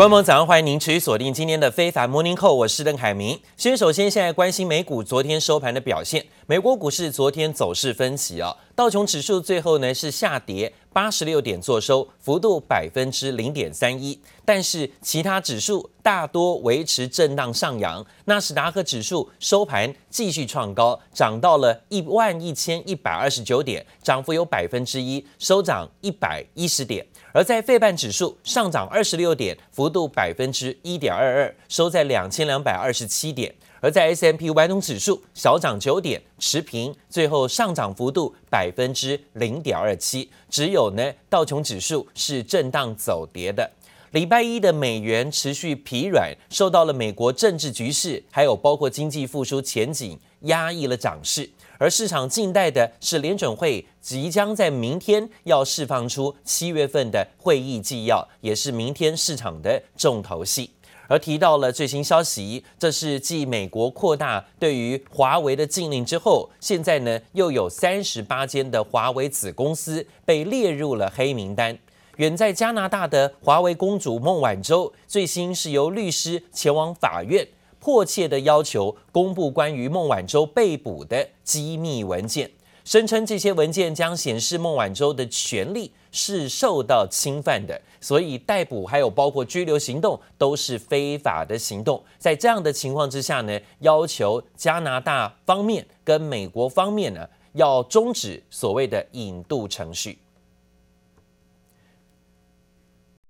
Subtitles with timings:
[0.00, 3.38] 观众早上欢迎您持续锁定今天的非凡 Morning Call，我是邓凯明。
[3.58, 27.06] 先首先现在关心美股昨天收盘的表现，美国股市昨天走势分歧啊，道琼指数最后呢是下跌八十六点做收，幅度百分之零点三一，但是其他指数大多维持震荡上扬，纳斯达克指数收盘继续创高，涨到了一万一千一百二十九点，涨幅有百分之一，收涨一百一十点。
[27.32, 33.54] 而在费半指数上涨二十六点，幅度百分之一点二二，收在两千两百二十七点。
[33.82, 40.30] 而在 S M P 五百指数小涨九点，持平，最后上涨幅度百分之零点二七。
[40.50, 43.70] 只有呢道琼指数是震荡走跌的。
[44.10, 51.48] 礼拜一的美元持续疲软，受到了美国政治局势，还有包括经济复苏前景压抑了涨势。
[51.80, 60.70] 而市场静待的是联准会即将在明天要释放出七月份的会议纪要，也是明天市场的重头戏。
[61.08, 71.78] 而提到了最新消息，这是继美国扩大对于华为的禁令之后，现在呢又有三十八间的华为子公司被列入了黑名单。
[72.16, 77.48] 远在加拿大的华为公主孟晚舟，最新是由律师前往法院。
[77.80, 82.50] 迫切地要求公布关于孟晚舟被捕的机密文件，
[82.84, 92.02] 声称这些文件将显示孟晚舟的权利是受到侵犯的，所以逮捕还有包括拘留行动都是非法的行动。
[92.18, 100.18] 在这样的情况之下呢，要求加拿大方面跟美国方面呢要终止所谓的引渡程序。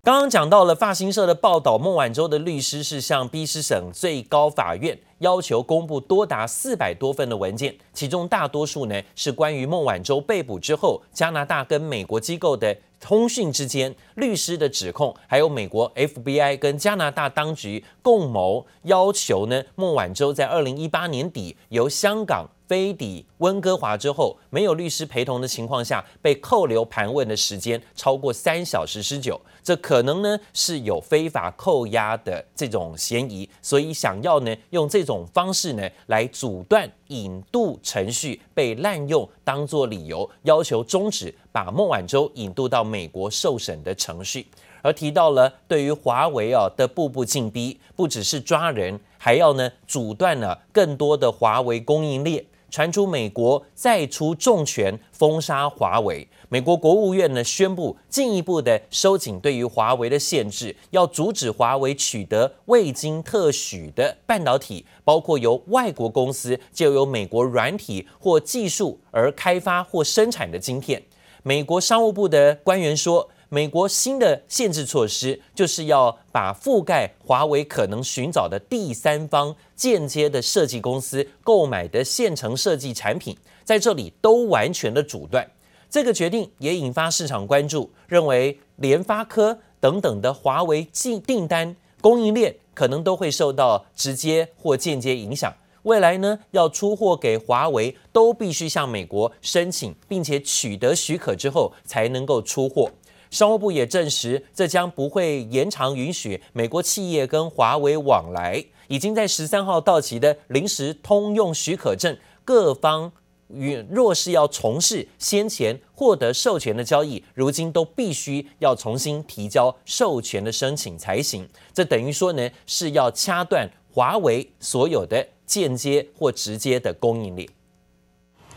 [0.03, 22.49] 刚刚讲到了法新社的报道，孟晚舟的律师是向卑诗省最高法院要求公布多达四百多份的文件，其中大多数呢是关于孟晚舟被捕之后，加拿大跟美国机构的通讯之间律师的指控，还有美国 FBI 跟加拿大当局共谋要求呢孟晚舟在二零一八年底由香港。
[22.71, 44.47] 飞抵温哥华之后，没有律师陪同的情况下，被扣留盘问的时间超过三小时之久，这可能呢是有非法扣押的这种嫌疑，所以想要呢用这种方式呢来阻断引渡程序被滥用当做理由，要求终止把孟晚舟引渡到美国受审的程序，
[44.81, 52.45] 而提到了对于华为啊的步步进逼，不只是抓人，还要呢阻断了更多的华为供应链。
[52.71, 71.03] 传出美国再出重拳封杀华为，美国国务院呢宣布进一步的收紧对于华为的限制，要阻止华为取得未经特许的半导体，包括由外国公司就由美国软体或技术而开发或生产的晶片。
[71.43, 73.29] 美国商务部的官员说。
[73.53, 85.45] 美国新的限制措施就是要把覆盖华为可能寻找的第三方间接的设计公司购买的现成设计产品，在这里都完全的阻断。
[85.91, 95.53] 这个决定也引发市场关注，认为联发科等等的华为订订单供应链可能都会受到直接或间接影响。
[95.83, 102.93] 未来呢，要出货给华为都必须向美国申请，并且取得许可之后才能够出货。
[103.31, 108.65] 商务部也证实，这将不会延长允许美国企业跟华为往来。
[108.89, 113.13] 已经在十三号到期的临时通用许可证，各方
[113.47, 121.49] 与若是要从事先前获得授权的交易，如今都必须要重新提交授权的申请才行。
[121.73, 127.49] 这等于说呢，是要掐断华为所有的间接或直接的供应链。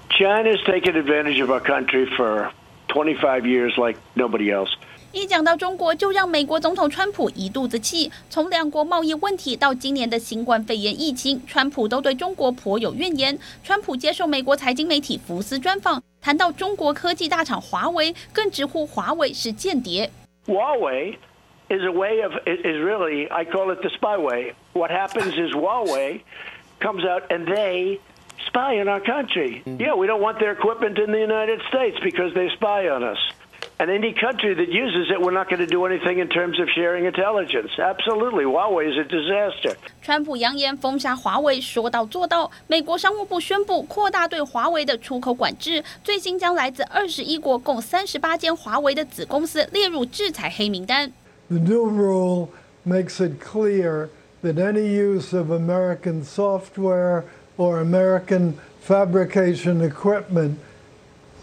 [0.09, 2.49] China's taken advantage of our country for
[2.87, 4.69] 25 years like nobody else.
[5.11, 8.11] 一讲到中国，就让美国总统川普一肚子气。
[8.31, 13.37] 从两国贸易问题到今年的新冠肺炎疫情，川普都对中国颇有怨言。
[13.63, 20.09] 川普接受美国财经媒体福斯专访，谈到中国科技大厂华为，更直呼华为是间谍。
[20.47, 21.15] Huawei
[21.69, 24.53] is a way of is really I call it the spyway.
[24.73, 26.21] What happens is Huawei
[26.79, 27.99] comes out and they
[28.52, 29.62] spy in our country.
[29.66, 33.18] Yeah, we don't want their equipment in the United States because they spy on us.
[33.80, 36.68] And any country that uses it, we're not going to do anything in terms of
[36.74, 37.70] sharing intelligence.
[37.78, 39.76] Absolutely, Huawei is a disaster.
[40.02, 42.50] 川普扬言封杀华为，说到做到。
[42.66, 51.12] 美国商务部宣布扩大对华为的出口管制，最新将来自二十一国共三十八间华为的子公司列入制裁黑名单。
[51.48, 52.48] The new rule
[52.84, 54.08] makes it clear
[54.42, 57.22] that any use of American software
[57.57, 60.59] or American fabrication equipment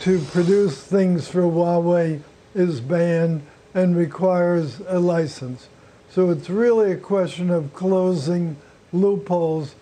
[0.00, 2.20] to produce things for Huawei
[2.54, 3.42] is banned
[3.74, 5.68] and requires a license.
[6.10, 8.56] So it's really a question of closing
[8.92, 9.74] loopholes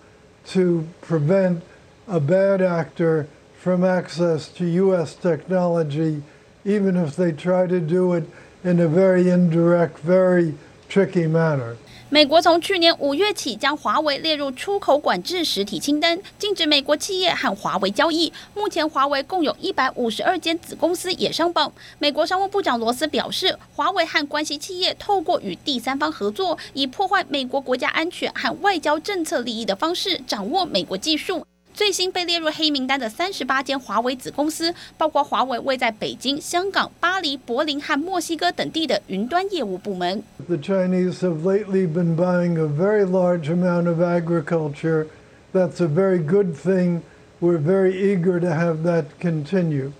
[0.48, 1.62] to prevent
[2.06, 3.28] a bad actor
[3.58, 5.14] from access to U.S.
[5.14, 6.22] technology,
[6.64, 8.28] even if they try to do it
[8.62, 10.54] in a very indirect, very
[10.88, 11.76] tricky manner.
[12.10, 18.32] 美国从去年五月起将华为列入出口管制实体清单，禁止美国企业和华为交易。
[18.54, 21.70] 目前，华为共有一百五十二间子公司也上榜。
[21.98, 31.47] 美国商务部长罗斯表示，华为和关系企业透过与第三方合作，以破坏美国国家安全和外交政策利益的方式掌握美国技术。
[31.77, 40.21] 最新被列入黑名单的三十八间华为子公司，包括华为位在北京、香港、巴黎、柏林和墨西哥等地的云端业务部门。
[40.47, 45.07] The Chinese have lately been buying a very large amount of agriculture.
[45.51, 47.01] That's a very good thing.
[47.41, 49.93] We're very eager to have that continue.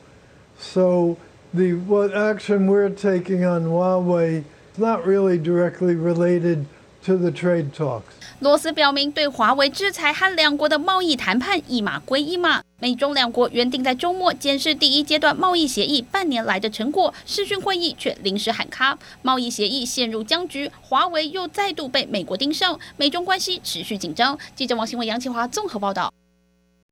[0.60, 1.18] So
[1.54, 4.44] the what action we're taking on Huawei
[4.74, 6.68] is not really directly related
[7.06, 8.14] to the trade talks.
[8.41, 12.63] 罗斯表明，对华为制裁和两国的贸易谈判一码归一码。
[12.79, 24.39] 美中两国原定在周末检视第一阶段贸易协议半年来的成果，视讯会议却临时喊卡，贸易协议陷入僵局，华为又再度被美国盯上，美中关系持续紧张。
[24.55, 26.13] 记者王新文、杨启华综合报道。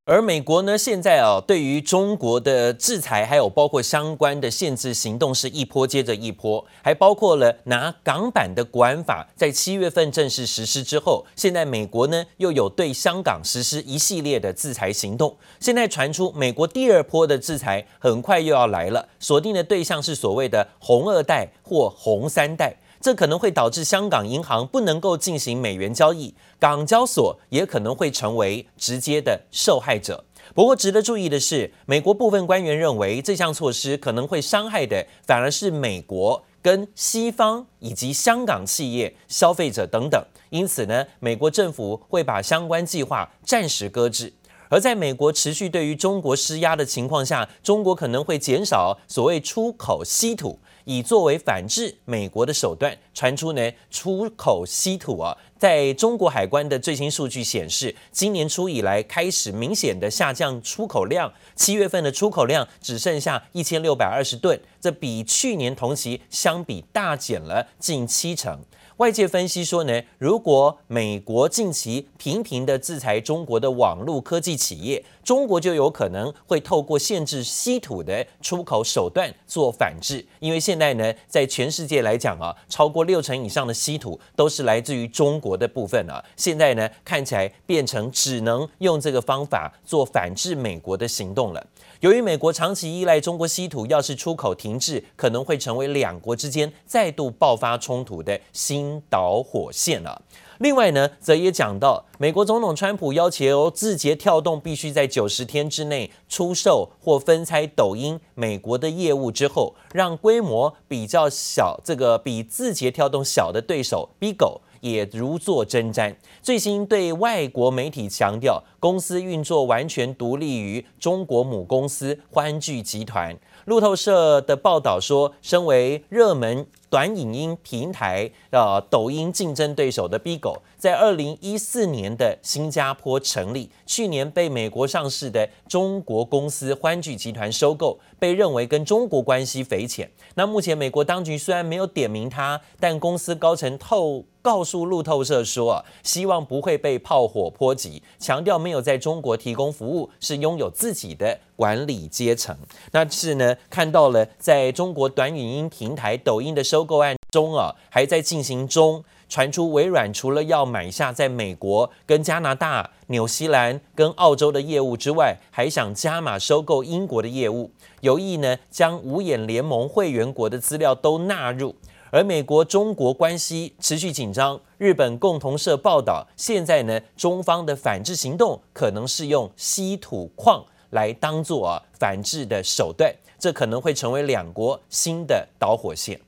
[0.08, 15.36] 而美国呢，现在啊，对于中国的制裁，还有包括相关的限制行动，是一波接着一波，还包括了拿港版的国安法在七月份正式实施之后，现在美国呢又有对香港实施一系列的制裁行动。
[15.58, 22.76] 现在传出美国第二波的制裁很快又要来了，锁定的对象是所谓的红二代或红三代。
[23.06, 30.24] 这可能会导致香港银行不能够进行美元交易，港交所也可能会成为直接的受害者。
[30.56, 40.20] 不过，值得注意的是，美国部分官员认为这项措施可能会伤害的反而是美国跟西方以及香港企业、消费者等等。
[40.50, 44.32] 因此呢，美国政府会把相关计划暂时搁置。
[44.68, 50.58] 而在美国持续对于中国施压的情况下，中国可能会减少所谓出口稀土。
[50.86, 68.60] 以作为反制美国的手段，传出呢出口稀土啊，在中国海关的最新数据显示，今年初以来开始明显的下降出口量，七月份的出口量只剩下一千六百二十吨，这比去年同期相比大减了近七成。
[68.98, 80.24] 外界分析说呢，如果美国近期频频的制裁中国的网络科技企业，中国就有可能会透过限制稀土的出口手段做反制。
[80.38, 86.24] 因为现在呢，在全世界来讲啊，超过六成以上的稀土都是来自于中国的部分啊。
[86.36, 91.66] 现在呢，看起来变成只能用这个方法做反制美国的行动了。
[91.98, 100.22] 由于美国长期依赖中国稀土，要是出口停滞，可能会成为两国之间再度爆发冲突的新导火线了。
[100.58, 116.14] 另外呢，则也讲到，美国总统川普要求字节跳动必须在九十天之内出售或分拆抖音美国的业务之后，让规模比较小、这个比字节跳动小的对手 BIGO 也如坐针毡。
[116.40, 123.36] 最新对外国媒体强调，公司运作完全独立于中国母公司欢聚集团。
[123.66, 140.10] 路透社的报道说，身为热门短影音平台呃抖音竞争对手的 BIGO，在二零一四年的新加坡成立，去年被美国上市的中国公司欢聚集团收购，被认为跟中国关系匪浅。
[140.34, 152.56] 那目前美国当局虽然没有点名他，但公司高层透告诉路透社说，希望不会被炮火波及，强调没有在中国提供服务，是拥有自己的管理阶层。
[152.92, 159.02] 那是呢，看到了在中国短语音平台抖音的收购案中啊，还在进行中。
[159.28, 167.72] 传出微软除了要买下在美国、跟加拿大、纽西兰跟澳洲的业务之外，还想加码收购英国的业务，
[168.02, 171.74] 有意呢将五眼联盟会员国的资料都纳入。
[172.12, 180.64] 而美国中国关系持续紧张，日本共同社报道，现在呢，中方的反制行动可能是用稀土矿
[180.96, 186.18] 来当做反制的手段，这可能会成为两国新的导火线。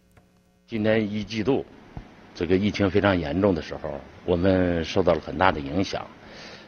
[0.67, 1.65] 今年一季度，
[2.35, 3.89] 这个疫情非常严重的时候，
[4.27, 6.07] 我们受到了很大的影响，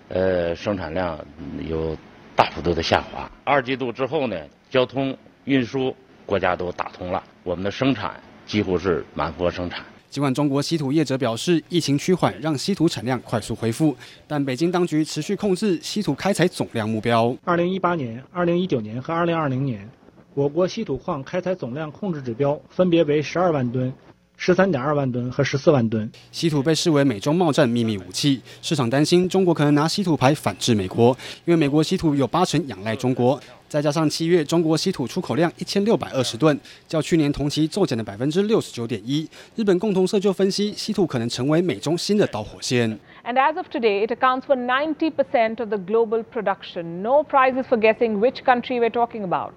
[0.09, 1.23] 呃，生产量
[1.69, 1.95] 有
[2.35, 3.31] 大幅度的下滑。
[3.45, 4.37] 二季度之后呢，
[4.71, 5.15] 交通
[5.45, 8.19] 运输国家都打通了，我们的生产。
[8.47, 9.85] 几乎是满负荷生产。
[10.11, 17.33] 尽管中国稀土业者表示，疫情趋缓让稀土产量快速恢复，但北京当局持续控制稀土开采总量目标。
[17.45, 19.89] 二零一八年、二零一九年和二零二零年，
[20.35, 23.93] 我国稀土矿开采总量控制指标分别为十二万吨、
[24.37, 26.11] 十三点二万吨和十四万吨。
[26.33, 33.41] 稀土被视为美中贸战秘密武器，市场担心中国可能拿稀土牌反制美国，因为美国稀土有八成仰赖中国。
[33.71, 36.59] 再加上七月中国稀土出口量一千六百二十吨，
[36.89, 39.25] 较去年同期骤减了百分之六十九点一。
[39.55, 42.99] 日本共同社就分析，稀土可能成为美中新的导火线。
[43.25, 47.01] And as of today, it accounts for ninety percent of the global production.
[47.03, 49.53] No prizes for guessing which country we're talking about.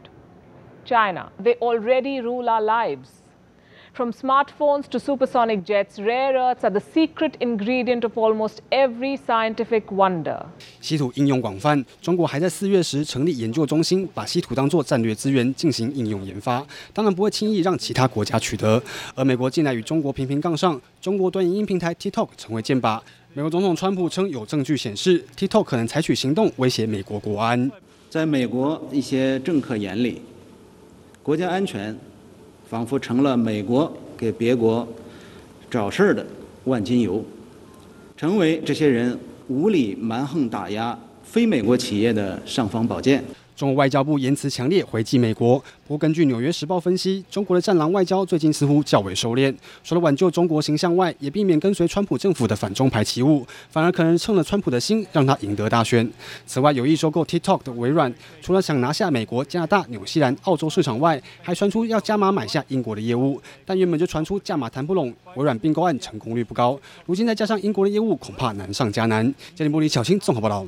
[0.85, 1.31] China.
[1.41, 3.22] They already rule our lives.
[3.95, 9.83] From smartphones to supersonic jets, rare earths are the secret ingredient of almost every scientific
[9.91, 10.43] wonder.
[10.81, 18.81] 稀土应用广泛，中国还在四月时成立研究中心，把稀土当作战略资源进行应用研发，当然不会轻易让其他国家取得。
[19.13, 22.99] 而美国近来与中国频频杠上，中国短影音平台 TikTok 成为箭靶。
[23.35, 27.69] 美国总统川普称有证据显示 TikTok 可能采取行动威胁美国国安。
[28.09, 30.23] 在美国一些政客眼里，
[31.21, 31.95] 国家安全。
[32.73, 34.87] 仿佛成了美国给别国
[35.69, 36.25] 找事儿的
[36.63, 37.23] 万金油，
[38.17, 39.15] 成为这些人
[39.47, 43.23] 无理蛮横打压非美国企业的尚方宝剑。
[43.55, 56.09] 中国外交部言辞强烈回击美国，不过根据《纽约时报》分析，中国的战狼外交最近似乎较为收敛，除了挽救中国形象外，也避免跟随川普政府的反中排起舞，反而可能蹭了川普的心，让他赢得大选。
[56.47, 69.33] 此外，有意收购 TikTok 的微软，除了想拿下美国、加拿大、纽西兰、澳洲市场外，还传出要加码买下英国的业务，但原本就传出价码谈不拢，微软并购案成功率不高，如今再加上英国的业务，恐怕难上加难。
[69.53, 70.65] 加里波里小青综合报道。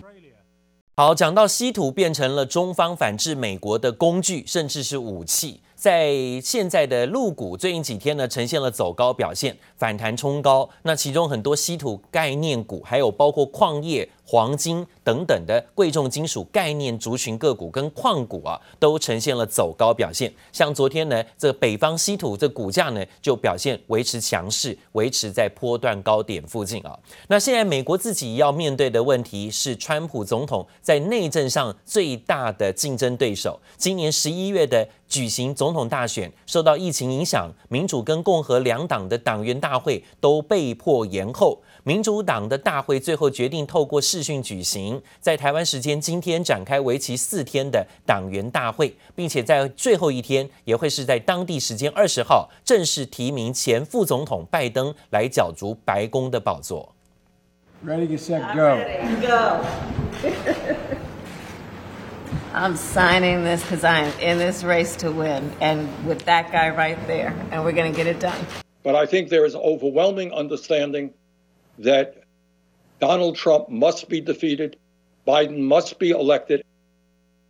[0.97, 5.59] 好，讲到稀土变成了中方反制美国的工具，甚至是武器。
[5.75, 10.69] 在现在的陆股最近几天呢，呈现了走高表现，反弹冲高。
[10.83, 20.33] 那其中很多稀土概念股，还有包括矿业、黄金等等的贵重金属概念族群个股跟矿股啊，都呈现了走高表现。
[20.51, 26.97] 像昨天呢，这北方稀土这股价呢，就表现维持强势，维持在波段高点附近啊。
[27.27, 34.87] 那现在美国自己要面对的问题是，川普总统在内政上最大的竞争对手，今年十一月的。
[35.07, 41.61] 举行总统大选，受到疫情影响，民主跟共和两党的党员大会都被迫延后。
[41.87, 56.91] 民主党的大会最后决定透过视讯举行，在台湾时间今天展开为期四天的党员大会，并且在最后一天也会是在当地时间二十号正式提名前副总统拜登来角逐白宫的宝座。
[57.85, 59.63] Ready, set, go.
[62.51, 66.97] I'm signing this because I'm in this race to win, and with that guy right
[67.05, 68.39] there, and we're going to get it done.
[68.83, 71.11] But I think there is overwhelming understanding
[71.79, 72.13] that
[72.99, 74.77] Donald Trump must be defeated,
[75.25, 76.63] Biden must be elected.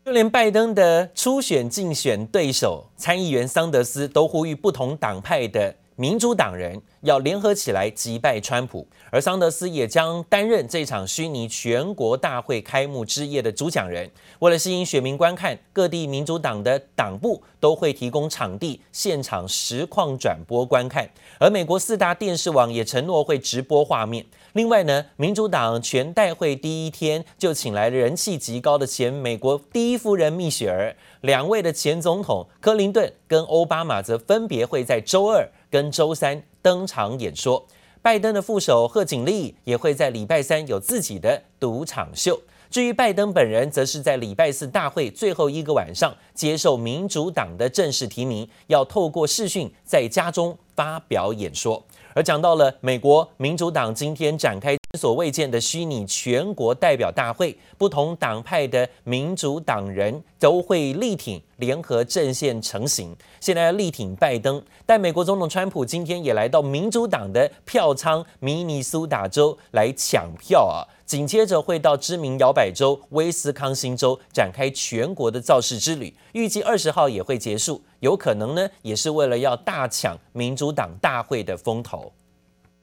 [0.05, 14.09] 就连拜登的初选竞选对手参议员桑德斯都呼吁不同党派的民主党人要联合起来击败川普，而桑德斯也将担任这场虚拟全国大会开幕之夜的主讲人。
[14.39, 21.09] 为了吸引选民观看，各地民主党的党部都会提供场地，现场实况转播观看。
[21.39, 24.25] 而美国四大电视网也承诺会直播画面。
[24.51, 35.49] 另外呢，民主党全代会第一天就请来了人气极高的前美国第一夫人蜜雪儿，两位的前总统克林顿跟欧巴马则分别会在周二。
[35.75, 37.67] 跟周三登场演说，
[38.01, 42.39] 拜登的副手贺锦丽也会在礼拜三有自己的赌场秀。
[42.69, 51.83] 至于拜登本人，则是在礼拜四大会最后一个晚上接受民主党的正式提名，要透过视讯在家中发表演说。
[52.13, 64.61] 而讲到了美国民主党今天展开所未见的虚拟全国代表大会，不同党派的民主党人都会力挺，联合阵线成型，现在要力挺拜登。
[64.85, 77.81] 但美国总统川普今天也来到民主党的票仓明尼苏达州来抢票啊，紧接着会到知名摇摆州威斯康星州展开全国的造势之旅，预计二十号也会结束。
[77.99, 82.11] 有可能呢，也是为了要大抢民主党大会的风头。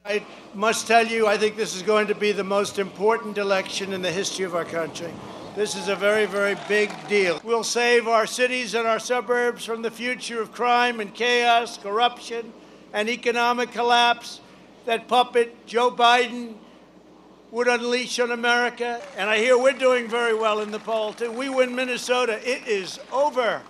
[0.05, 3.93] I must tell you, I think this is going to be the most important election
[3.93, 5.13] in the history of our country.
[5.55, 7.41] This is a very, very big deal.
[7.45, 12.53] We'll save our cities and our suburbs from the future of crime and chaos, corruption,
[12.93, 14.41] and economic collapse
[14.87, 16.55] that puppet Joe Biden
[17.53, 19.01] would unleash on America.
[19.17, 21.31] And I hear we're doing very well in the poll, too.
[21.31, 22.41] We win Minnesota.
[22.43, 23.63] It is over.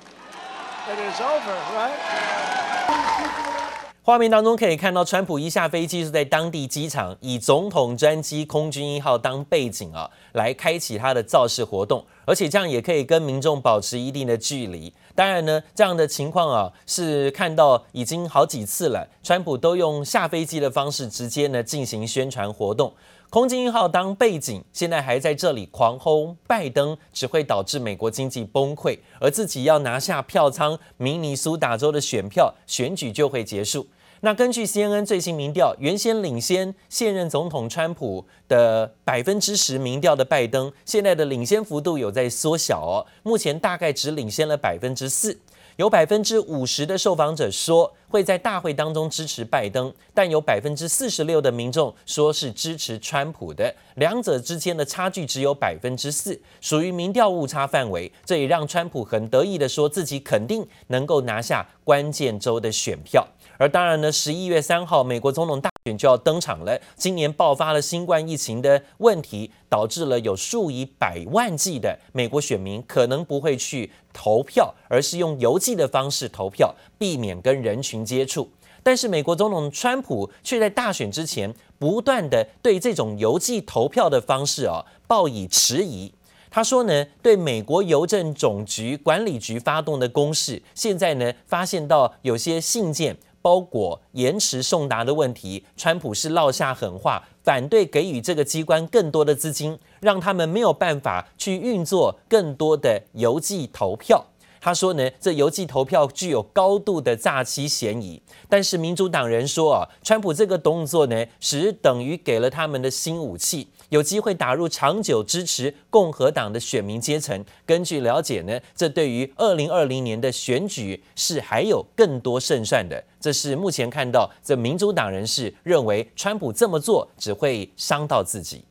[0.89, 3.59] It is over, right?
[4.05, 14.93] 画面当中可以看到，川普一下飞机是在当地机场，以总统专机空军一号当背景啊，来开启他的造势活动，而且这样也可以跟民众保持一定的距离。
[15.15, 22.93] 当然呢，这样的情况啊，是看到已经好几次了，川普都用下飞机的方式直接呢进行宣传活动。
[23.33, 33.87] 空军一号当背景，现在还在这里狂轰拜登，只会导致美国经济崩溃，而自己要拿下票仓明尼苏达州的选票，选举就会结束。
[34.21, 45.41] 那根据 CNN 最新民调，原先领先现任总统川普的百分之十民调的拜登，现在的领先幅度有在缩小哦，目前大概只领先了百分之四。
[45.77, 58.13] 有百分之五十的受访者说会在大会当中支持拜登，但有百分之四十六的民众说是支持川普的，两者之间的差距只有百分之四，属于民调误差范围。
[58.25, 63.27] 这也让川普很得意的说自己肯定能够拿下关键州的选票。
[63.57, 66.81] 而当然呢，十一月三号美国总统大选就要登场了。
[66.97, 78.49] 今年爆发了新冠疫情的问题，导致了有数以百万计的美国选民可能不会去投票，而是用邮寄的方式投票，避免跟人群接触。
[78.85, 86.13] 但是美国总统川普却在大选之前不断地对这种邮寄投票的方式啊报以迟疑。
[86.51, 93.17] 他说呢，对美国邮政总局管理局发动的攻势，现在呢发现到有些信件。
[93.43, 104.25] 包裹延迟送达的问题，川普是落下狠话，反对给予这个机关更多的资金，让他们没有办法去运作更多的邮寄投票。
[104.65, 108.23] 他说呢，这邮寄投票具有高度的诈欺嫌疑。
[108.49, 117.45] 但是民主党人说啊，川普这个动作呢，只等于给了他们的新武器，有机会打入长久支持共和党的选民阶层。
[117.67, 123.03] 根据了解呢，这对于二零二零年的选举是还有更多胜算的。
[123.21, 128.65] 这是目前看到这民主党人士认为，川普这么做只会伤到自己。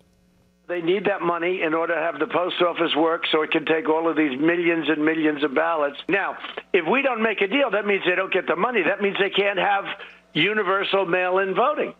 [0.71, 3.65] They need that money in order to have the post office work so it can
[3.65, 5.97] take all of these millions and millions of ballots.
[6.07, 6.37] Now,
[6.71, 8.79] if we don't make a deal, that means they don't get the money.
[8.81, 9.83] That means they can't have
[10.31, 11.93] universal mail in voting.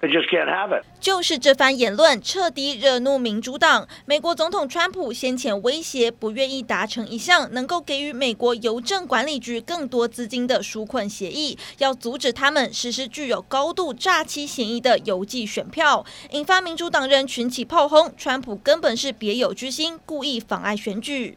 [0.00, 0.84] They just can't have it.
[0.98, 3.86] 就是这番言论彻底惹怒民主党。
[4.06, 21.36] 美国总统川普先前威胁不愿意达成一项能够给予美国邮政管理局更多资金的纾困协议，要阻止他们实施具有高度诈欺嫌疑的邮寄选票，引发民主党人群起炮轰，川普根本是别有居心，故意妨碍选举。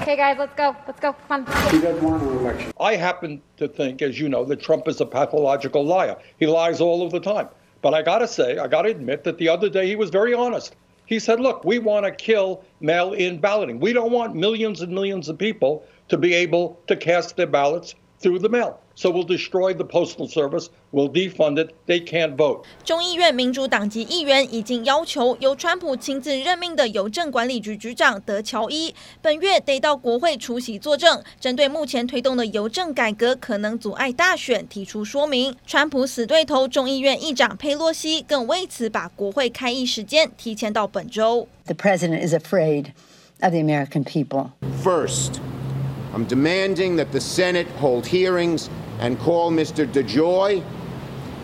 [0.00, 0.74] Okay, guys, let's go.
[0.86, 1.14] Let's go.
[1.28, 1.70] Come on.
[1.70, 2.72] He doesn't want an election.
[2.80, 6.16] I happen to think, as you know, that Trump is a pathological liar.
[6.38, 7.48] He lies all of the time.
[7.82, 10.08] But I got to say, I got to admit that the other day he was
[10.08, 10.74] very honest.
[11.04, 13.78] He said, look, we want to kill mail in balloting.
[13.78, 17.94] We don't want millions and millions of people to be able to cast their ballots
[18.20, 18.80] through the mail.
[19.00, 20.68] So we'll destroy the postal service.
[20.92, 21.70] We'll defund it.
[21.86, 22.64] They can't vote.
[22.84, 35.56] 众议院民主党籍议员已经要求由川普亲自任命的邮政管理局局长德乔伊本月得到国会出席作证，针对目前推动的邮政改革可能阻碍大选提出说明。
[35.66, 41.48] 川普死对头众议院议长佩洛西更为此把国会开议时间提前到本周。
[41.64, 42.88] The president is afraid
[43.40, 44.50] of the American people.
[44.84, 45.40] First,
[46.14, 48.66] I'm demanding that the Senate hold hearings.
[49.00, 49.86] And call Mr.
[49.90, 50.62] DeJoy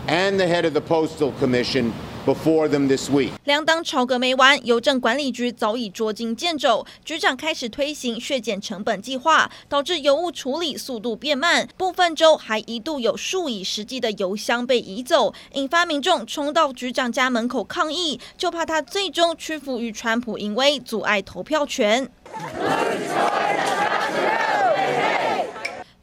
[0.07, 1.91] and the head of the Postal Commission
[2.23, 3.31] before them this week.
[3.45, 22.07] 两党吵个没完，邮政管理局早已捉襟见肘，局长开始推行削减成本计划，导致邮务处理速度变慢，部分州还一度有数以十计的邮箱被移走，引发民众冲到局长家门口抗议，就怕他最终屈服于川普淫威，阻碍投票权。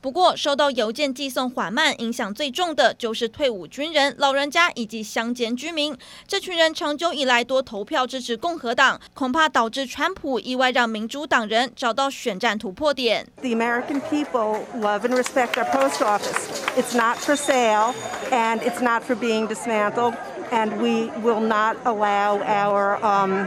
[0.05, 5.97] 不过，受到邮件寄送缓慢影响最重的就是退伍军人、老人家以及乡间居民。
[6.29, 13.27] 这群人长久以来多投票支持共和党，恐怕导致川普意外让民主党人找到选战突破点。
[13.41, 16.51] The American people love and respect our post office.
[16.77, 17.95] It's not for sale,
[18.31, 20.13] and it's not for being dismantled,
[20.51, 23.47] and we will not allow our, um,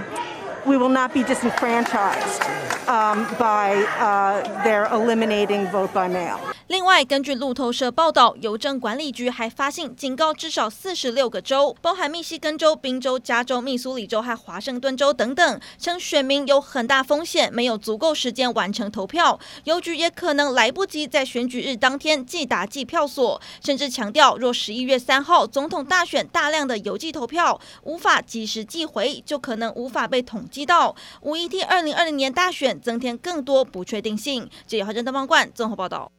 [0.68, 2.42] we will not be disenfranchised,
[2.90, 6.57] um, by, uh, their eliminating vote by mail.
[6.68, 34.50] 另外，根据路透社报道，邮政管理局还发信警告至少四十六个州，包含密西根州、宾州、加州、密苏里州和华盛顿州等等，称选民有很大风险，没有足够时间完成投票，邮局也可能来不及在选举日当天寄达寄票所，甚至强调，若十一月三号总统大选大量的邮寄投票无法及时寄回，就可能无法被统计到，无疑替二零二零年大选增添更多不确定性。
[34.66, 35.26] 记者华盛顿报
[35.56, 36.12] 综合报道。